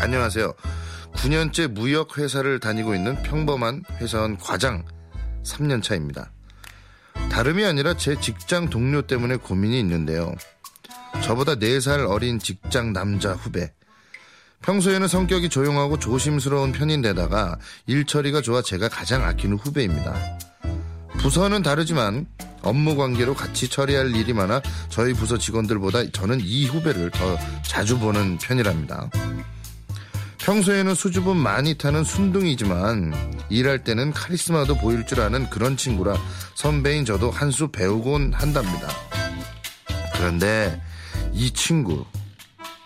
[0.00, 0.54] 안녕하세요.
[1.12, 4.84] 9년째 무역회사를 다니고 있는 평범한 회사원 과장
[5.44, 6.30] 3년차입니다.
[7.32, 10.34] 다름이 아니라 제 직장 동료 때문에 고민이 있는데요.
[11.24, 13.72] 저보다 4살 어린 직장 남자 후배.
[14.60, 20.14] 평소에는 성격이 조용하고 조심스러운 편인데다가 일 처리가 좋아 제가 가장 아끼는 후배입니다.
[21.20, 22.26] 부서는 다르지만
[22.60, 28.38] 업무 관계로 같이 처리할 일이 많아 저희 부서 직원들보다 저는 이 후배를 더 자주 보는
[28.38, 29.10] 편이랍니다.
[30.44, 36.16] 평소에는 수줍음 많이 타는 순둥이지만 일할 때는 카리스마도 보일 줄 아는 그런 친구라
[36.56, 38.88] 선배인 저도 한 수 배우곤 한답니다.
[40.14, 40.80] 그런데
[41.32, 42.04] 이 친구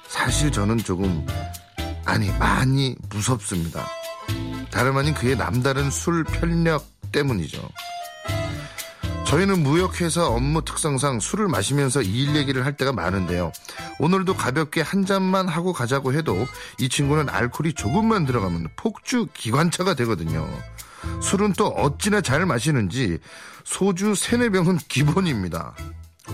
[0.08, 1.24] 사실 저는 조금
[2.04, 3.86] 아니 많이 무섭습니다.
[4.70, 7.58] 다름 아닌 그의 남다른 술 편력 때문이죠.
[9.26, 13.52] 저희는 무역회사 업무 특성상 술을 마시면서 일 얘기를 할 때가 많은데요.
[13.98, 16.46] 오늘도 가볍게 한 잔만 하고 가자고 해도
[16.78, 20.48] 이 친구는 알코올이 조금만 들어가면 폭주 기관차가 되거든요.
[21.20, 23.18] 술은 또 어찌나 잘 마시는지
[23.64, 25.74] 소주 세네 병은 기본입니다.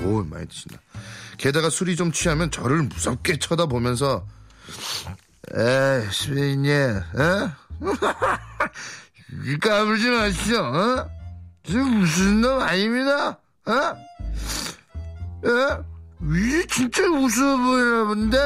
[0.02, 0.78] 오, 많이 드신다.
[1.38, 4.26] 게다가 술이 좀 취하면 저를 무섭게 쳐다보면서
[5.54, 7.00] 에이, 스웨인이, 에?
[9.60, 11.21] 까불지 마시오, 어?
[11.64, 13.72] 저 무슨 놈 아닙니다, 어?
[15.44, 15.92] 에?
[16.24, 18.38] 이 진짜 웃어 보이나 본데,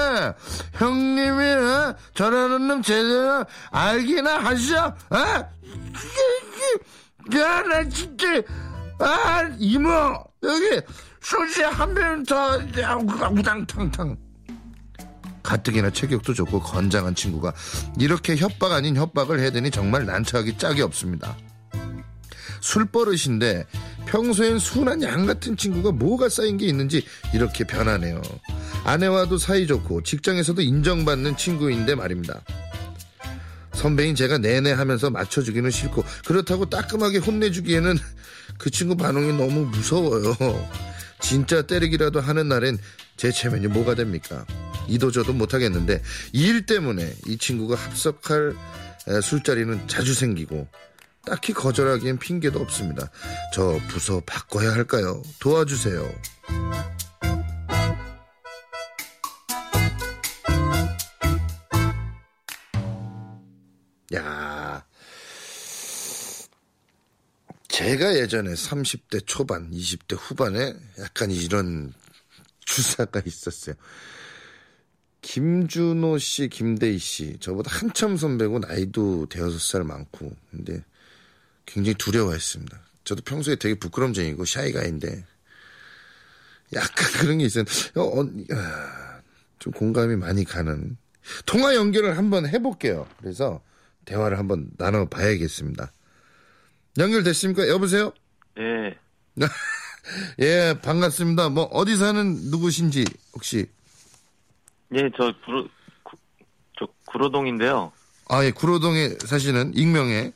[0.75, 1.95] 형님이, 어?
[2.15, 5.17] 저라는 놈 제대로 알기나 하시오, 어?
[7.37, 8.27] 야, 나 진짜,
[8.99, 9.89] 아, 이모,
[10.43, 10.81] 여기,
[11.21, 12.61] 소주 한병더
[13.31, 14.17] 우당탕탕.
[15.43, 17.53] 가뜩이나 체격도 좋고 건장한 친구가
[18.01, 21.37] 이렇게 협박 아닌 협박을 해대니 정말 난처하기 짝이 없습니다.
[22.67, 23.65] 술버릇인데
[24.07, 28.21] 평소엔 순한 양 같은 친구가 뭐가 쌓인 게 있는지 이렇게 변하네요.
[28.85, 32.41] 아내와도 사이좋고 직장에서도 인정받는 친구인데 말입니다.
[33.73, 37.99] 선배인 제가 내내 하면서 맞춰주기는 싫고 그렇다고 따끔하게 혼내주기에는
[38.59, 40.35] 그 친구 반응이 너무 무서워요.
[41.21, 42.79] 진짜 때리기라도 하는 날엔
[43.17, 44.45] 제 체면이 뭐가 됩니까?
[44.89, 46.03] 이도저도 못하겠는데
[46.33, 48.55] 일 때문에 이 친구가 합석할
[49.23, 50.69] 술자리는 자주 생기고
[51.27, 53.11] 딱히 거절하기엔 핑계도 없습니다.
[53.53, 55.23] 저 부서 바꿔야 할까요?
[55.41, 56.09] 도와주세요.
[64.15, 64.87] 야,
[67.69, 71.93] 제가 예전에 30대 초반, 20대 후반에 약간 이런
[72.61, 73.75] 주사가 있었어요.
[75.23, 80.85] 김준호 씨, 김대희 씨, 저보다 한참 선배고 나이도 대여섯 살 많고, 근데
[81.67, 82.81] 굉장히 두려워했습니다.
[83.05, 85.25] 저도 평소에 되게 부끄럼쟁이고 샤이가인데
[86.75, 87.65] 약간 그런 게 있어요.
[87.97, 88.27] 어, 어,
[89.59, 90.97] 좀 공감이 많이 가는
[91.45, 93.07] 통화 연결을 한번 해볼게요.
[93.19, 93.61] 그래서
[94.05, 95.93] 대화를 한번 나눠봐야겠습니다.
[96.99, 97.69] 연결됐습니까?
[97.69, 98.13] 여보세요?
[98.59, 98.97] 예.
[100.41, 101.49] 예, 반갑습니다.
[101.49, 103.67] 뭐 어디 사는 누구신지 혹시?
[104.95, 105.69] 예, 저 구로
[106.05, 106.17] 구,
[106.79, 107.93] 저 구로동인데요.
[108.29, 110.33] 아, 예, 구로동에 사시는 익명의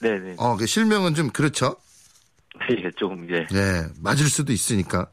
[0.00, 0.34] 네, 네.
[0.38, 1.76] 어, 그 실명은 좀 그렇죠?
[2.70, 3.46] 예, 조금 예.
[3.52, 5.06] 예, 맞을 수도 있으니까.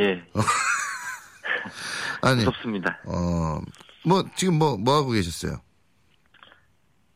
[0.00, 0.22] 예.
[2.22, 2.98] 아니, 무섭습니다.
[3.06, 3.60] 어,
[4.04, 5.60] 뭐 지금 뭐 뭐 하고 계셨어요?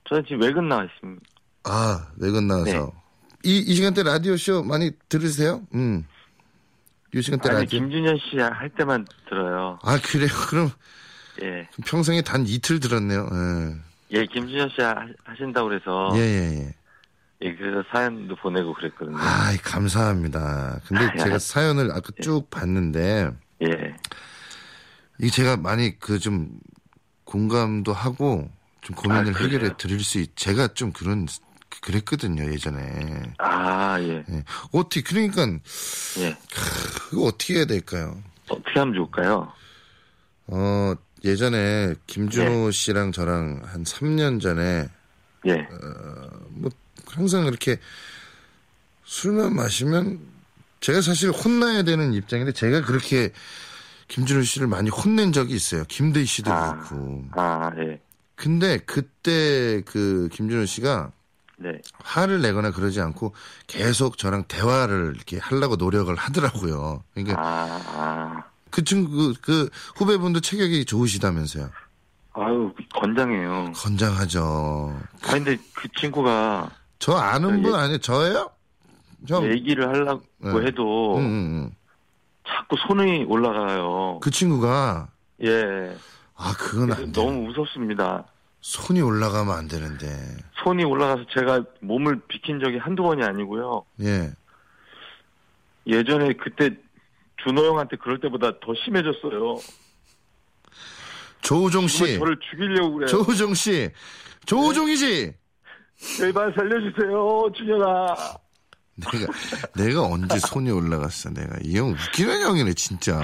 [0.09, 1.23] 저는 지금 외근 나와 있습니다.
[1.65, 2.71] 아, 외근 나와서.
[2.73, 2.87] 네.
[3.45, 5.63] 이, 이 시간대 라디오쇼 많이 들으세요?
[5.75, 6.07] 음.
[7.15, 7.81] 이 시간대 아니 라디오.
[7.81, 9.79] 김준현 씨 할 때만 들어요.
[9.83, 10.29] 아, 그래요?
[10.49, 10.71] 그럼
[11.43, 11.69] 예.
[11.87, 13.29] 평생에 단 이틀 들었네요.
[14.13, 16.75] 예, 김준현 씨 하, 하신다고 그래서 예, 예, 예.
[17.43, 19.17] 예, 그래서 사연도 보내고 그랬거든요.
[19.19, 20.81] 아, 감사합니다.
[20.87, 21.39] 근데 아, 제가 야.
[21.39, 23.31] 사연을 아까 쭉 봤는데,
[23.63, 23.97] 예.
[25.19, 26.51] 이게 제가 많이 그 좀
[27.25, 28.49] 공감도 하고
[28.81, 29.39] 좀 고민을 아?
[29.39, 31.27] 해결해 드릴 수 있, 제가 좀 그런,
[31.83, 33.35] 그랬거든요, 예전에.
[33.39, 34.25] 아, 예.
[34.31, 34.45] 예.
[34.73, 35.43] 어떻게, 그러니까,
[36.19, 36.37] 예.
[37.11, 38.23] 그거 어떻게 해야 될까요?
[38.49, 39.53] 어떻게 하면 좋을까요?
[40.47, 40.95] 어,
[41.25, 41.95] 예전에 네.
[42.07, 44.89] 김준호 씨랑 저랑 한 3년 전에
[45.47, 45.69] 예.
[46.51, 46.71] 뭐
[47.11, 47.79] 항상 그렇게
[49.05, 50.21] 술만 마시면
[50.81, 53.33] 제가 사실 혼나야 되는 입장인데 제가 그렇게
[54.09, 55.85] 김준호 씨를 많이 혼낸 적이 있어요.
[55.89, 56.77] 김대희 씨도 아.
[56.77, 57.25] 그렇고.
[57.33, 58.01] 아, 예.
[58.35, 61.11] 근데 그때 그 김준호 씨가
[61.59, 61.81] 네.
[62.05, 63.35] 화를 내거나 그러지 않고
[63.67, 67.03] 계속 저랑 대화를 이렇게 하려고 노력을 하더라고요.
[67.15, 68.45] 그러니까 아, 아.
[68.71, 71.71] 그 친구 그 후배분도 체격이 좋으시다면서요.
[72.35, 73.73] 아유, 건장해요.
[73.75, 75.01] 건장하죠.
[75.23, 77.99] 아, 근데 그 친구가 저 아는 분 아니에요?
[77.99, 78.51] 저예요?
[79.29, 79.45] 형.
[79.51, 80.67] 얘기를 하려고 네.
[80.67, 81.27] 해도 응, 응,
[81.65, 81.71] 응.
[82.47, 84.21] 자꾸 손이 올라가요.
[84.23, 85.09] 그 친구가
[85.43, 85.97] 예.
[86.37, 87.13] 아 그건 안 돼.
[87.13, 88.25] 너무 무섭습니다.
[88.61, 90.07] 손이 올라가면 안 되는데.
[90.63, 93.85] 손이 올라가서 제가 몸을 비킨 적이 한두 번이 아니고요.
[94.03, 94.33] 예.
[95.87, 96.71] 예전에 그때
[97.45, 99.57] 준호 형한테 그럴 때보다 더 심해졌어요.
[101.43, 102.19] 조우종 씨.
[102.19, 103.07] 저를 죽이려고 그래요.
[103.07, 103.91] 조우종 씨.
[104.47, 105.35] 조우종이지.
[105.99, 108.15] 제발 살려주세요, 준현아.
[108.97, 109.33] 내가
[109.75, 111.31] 내가 언제 손이 올라갔어?
[111.31, 113.21] 내가 이 형 웃기는 형이네 진짜.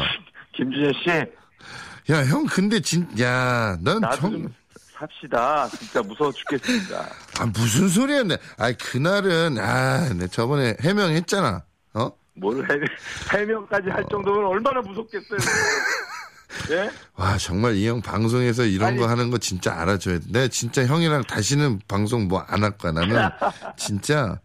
[0.54, 4.30] 김준현 씨, 야 형 근데 진야넌 나도 정.
[4.32, 4.54] 좀
[4.92, 5.68] 삽시다.
[5.68, 7.06] 진짜 무서워 죽겠습니다.
[7.40, 8.22] 아 무슨 소리야?
[8.24, 8.36] 내.
[8.58, 11.62] 아 그날은 아 내 저번에 해명했잖아.
[11.94, 12.12] 어?
[12.34, 15.38] 뭘 해, 해명까지 할 정도면 얼마나 무섭겠어요.
[16.70, 16.90] 예?
[17.16, 18.98] 와 정말 이 형 방송에서 이런 아니.
[18.98, 20.24] 거 하는 거 진짜 알아줘야 돼.
[20.30, 22.92] 내가 진짜 형이랑 다시는 방송 뭐 안 할 거야.
[22.92, 23.28] 나는
[23.76, 24.38] 진짜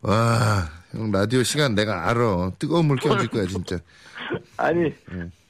[0.00, 2.50] 와 형 라디오 시간 내가 알아.
[2.58, 3.78] 뜨거운 물 껴줄 거야 진짜.
[4.56, 4.92] 아니,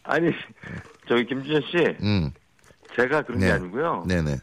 [0.04, 0.30] 아니,
[1.08, 2.32] 저기 김준현 씨, 응.
[2.96, 3.46] 제가 그런 네.
[3.46, 4.04] 게 아니고요.
[4.08, 4.38] 네네.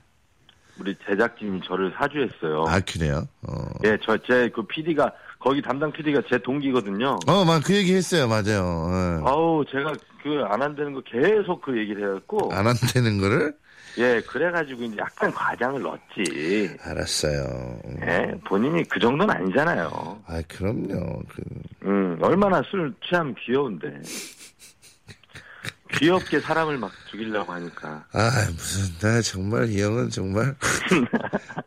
[0.79, 2.63] 우리 제작진이 저를 사주했어요.
[2.67, 3.27] 아 그래요?
[3.43, 3.53] 어.
[3.83, 7.17] 예, 저, 제 그 PD가, 거기 담당 PD가 제 동기거든요.
[7.27, 8.27] 어, 막 그 얘기 했어요.
[8.27, 8.61] 맞아요.
[8.61, 9.23] 어.
[9.25, 13.53] 아우, 제가 그 안 한다는 거 계속 그 얘기를 해갖고, 안 한다는 거를
[13.97, 16.77] 예, 그래가지고 이제 약간 과장을 넣었지.
[16.81, 17.79] 알았어요.
[18.01, 20.21] 예, 본인이 그 정도는 아니잖아요.
[20.27, 21.21] 아 그럼요.
[21.29, 21.41] 그,
[21.85, 24.01] 음, 얼마나 술 취하면 귀여운데.
[25.97, 28.05] 귀엽게 사람을 막 죽이려고 하니까.
[28.13, 30.55] 아 무슨 나 정말 이 형은 정말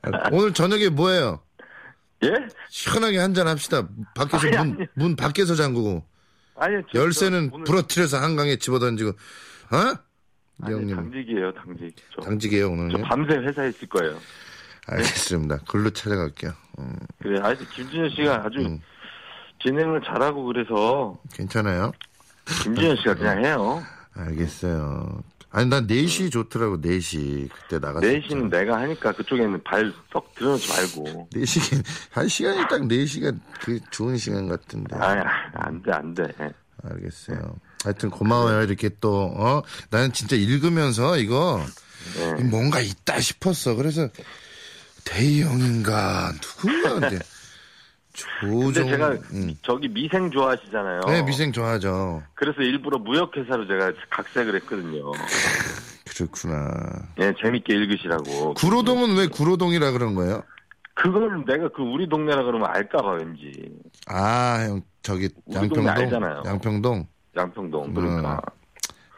[0.02, 1.40] 아, 오늘 저녁에 뭐예요?
[2.24, 2.48] 예?
[2.68, 3.88] 시원하게 한잔 합시다.
[4.14, 4.86] 밖에서 아니, 문, 아니.
[4.94, 6.04] 문 밖에서 잠그고
[6.56, 9.76] 아니, 저- 열쇠는 저 오늘- 부러뜨려서 한강에 집어던지고 어?
[10.60, 11.94] 이 아니, 형님 당직이에요, 당직.
[12.14, 13.02] 저, 당직이에요 저 오늘은.
[13.02, 14.16] 밤새 회사에 있을 거예요.
[14.86, 15.58] 알겠습니다.
[15.68, 16.52] 글로 찾아갈게요.
[16.78, 18.80] 음, 그래, 아니, 김준현 씨가 아주 음.
[19.62, 21.92] 진행을 잘하고 그래서 괜찮아요?
[22.62, 23.82] 김준현 씨가 그냥 해요.
[24.14, 25.22] 알겠어요.
[25.54, 28.06] 아니 난 4시 좋더라고 4시 그때 나갔어.
[28.06, 31.28] 4시는 내가 하니까 그쪽에는 발 썩 들여놓지 말고.
[31.34, 34.96] 4시간 한 시간이 딱 4시간 그 좋은 시간 같은데.
[34.96, 35.20] 아니,
[35.54, 36.24] 안 돼, 안 돼.
[36.82, 37.56] 알겠어요.
[37.84, 38.62] 하여튼 고마워요.
[38.62, 39.62] 이렇게 또, 어?
[39.90, 41.64] 나는 진짜 읽으면서 이거
[42.16, 42.42] 네.
[42.44, 43.74] 뭔가 있다 싶었어.
[43.74, 44.08] 그래서
[45.04, 47.18] 대희 형인가 누군가 근데
[48.12, 48.60] 조종.
[48.72, 49.54] 근데 제가 음.
[49.62, 51.00] 저기 미생 좋아하시잖아요.
[51.06, 52.22] 네, 미생 좋아하죠.
[52.34, 55.12] 그래서 일부러 무역회사로 제가 각색을 했거든요.
[56.14, 57.08] 그렇구나.
[57.20, 58.54] 예, 재밌게 읽으시라고.
[58.54, 60.42] 구로동은 왜 구로동이라 그런 거예요?
[60.94, 63.52] 그걸 내가 그 우리 동네라 그러면 알까봐 왠지.
[64.06, 65.88] 아, 형 저기 양평동.
[65.88, 66.42] 알잖아요.
[66.44, 67.06] 양평동.
[67.36, 67.94] 양평동.
[67.94, 68.40] 그러니까.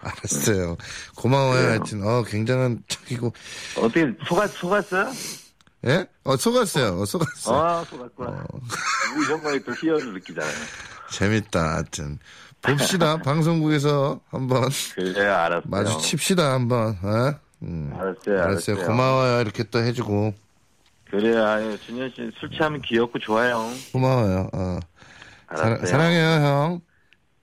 [0.01, 0.77] 알았어요.
[1.17, 1.55] 고마워요.
[1.55, 1.69] 그래요.
[1.71, 3.33] 하여튼 어 굉장한 척이고.
[3.79, 5.11] 어떻게, 속았, 속았어요?
[5.87, 6.07] 예?
[6.25, 7.01] 어 속았어요.
[7.01, 7.55] 어, 속았어.
[7.55, 8.31] 요 아, 속았구나.
[8.31, 8.45] 어.
[8.53, 10.53] 뭐 이런 거에 또 희열을 느끼잖아요.
[11.11, 11.75] 재밌다.
[11.75, 12.19] 하여튼
[12.63, 13.19] 봅시다.
[13.23, 15.63] 방송국에서 한번 그래, 알았어요.
[15.67, 16.53] 마주칩시다.
[16.53, 16.99] 한번.
[17.03, 17.35] 어?
[17.63, 17.91] 음.
[17.95, 18.43] 알았어요, 알았어요.
[18.77, 18.87] 알았어요.
[18.87, 19.41] 고마워요.
[19.43, 20.35] 이렇게 또 해주고
[21.11, 23.71] 그래, 아유, 준현 씨 술 취하면 귀엽고 좋아요.
[23.93, 24.49] 고마워요.
[24.53, 24.79] 어.
[25.49, 25.87] 알았어요.
[25.87, 26.81] 사, 랑해요 형.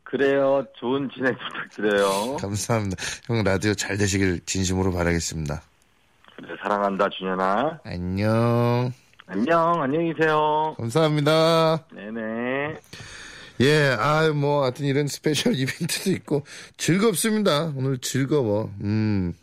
[0.04, 0.66] 그래요.
[0.80, 2.36] 좋은 진행 부탁드려요.
[2.38, 2.98] 감사합니다.
[3.28, 5.62] 형 라디오 잘 되시길 진심으로 바라겠습니다.
[6.42, 7.82] 그래, 사랑한다, 준현아.
[7.84, 8.92] 안녕.
[9.28, 10.74] 안녕, 안녕히 계세요.
[10.78, 11.86] 감사합니다.
[11.94, 12.80] 네네.
[13.62, 16.46] 예, 아, 뭐, 하여튼 이런 special 이벤트도 있고,
[16.78, 17.74] 즐겁습니다.
[17.76, 18.72] 오늘 즐거워.
[18.82, 19.34] 음.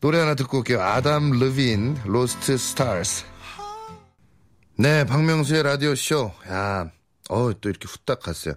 [0.00, 0.80] 노래 하나 듣고 올게요.
[0.80, 3.24] Adam Levine, Lost Stars.
[4.78, 6.32] 네, 박명수의 라디오쇼.
[6.48, 6.90] 야,
[7.28, 8.54] 어, 또 이렇게 후딱 갔어요.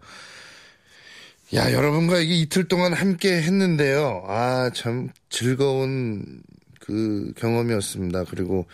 [1.56, 4.23] 야, 여러분과 이게 이틀 동안 함께 했는데요.
[4.27, 6.41] 아, 참 즐거운
[6.83, 8.25] 그 경험이었습니다.
[8.25, 8.65] 그리고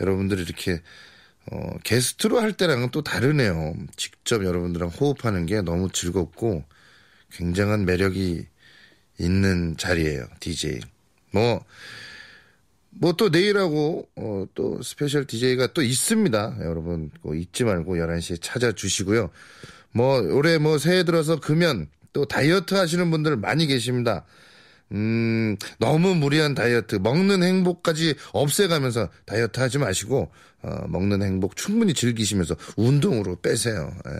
[0.00, 0.80] 여러분들이 이렇게
[1.52, 3.74] 어, 게스트로 할 때랑은 또 다르네요.
[3.96, 6.64] 직접 여러분들랑 호흡하는 게 너무 즐겁고
[7.32, 8.46] 굉장한 매력이
[9.18, 10.24] 있는 자리예요.
[10.40, 10.80] DJ.
[11.32, 11.62] 뭐,
[12.90, 16.58] 뭐 또 내일하고 어, 또 special DJ가 또 있습니다.
[16.62, 19.30] 여러분 뭐 잊지 말고 11시에 찾아주시고요.
[19.92, 24.24] 뭐 올해 뭐 새해 들어서 금연 또 다이어트 하시는 분들 많이 계십니다.
[24.92, 32.56] 음, 너무 무리한 다이어트, 먹는 행복까지 없애가면서 다이어트 하지 마시고, 어, 먹는 행복 충분히 즐기시면서
[32.76, 33.92] 운동으로 빼세요.
[34.08, 34.12] 예.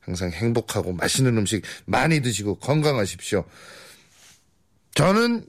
[0.00, 3.44] 항상 행복하고 맛있는 음식 많이 드시고 건강하십시오.
[4.94, 5.44] 저는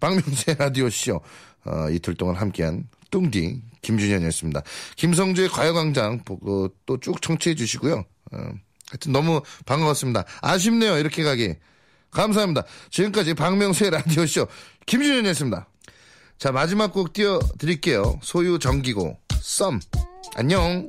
[0.00, 1.20] 박명수의 라디오쇼,
[1.66, 4.62] 어, 이틀 동안 함께한 뚱디 김준현이었습니다.
[4.96, 8.04] 김성주의 과요광장 보고 또쭉 청취해 주시고요.
[8.32, 8.38] 어,
[8.90, 10.24] 하여튼 너무 반가웠습니다.
[10.40, 10.98] 아쉽네요.
[10.98, 11.54] 이렇게 가기.
[12.10, 12.64] 감사합니다.
[12.90, 14.46] 지금까지 박명수의 라디오쇼
[14.86, 15.66] 김준현이었습니다.
[16.38, 18.18] 자, 마지막 곡 띄워드릴게요.
[18.22, 19.80] 소유 정기고, 썸.
[20.36, 20.86] 안녕.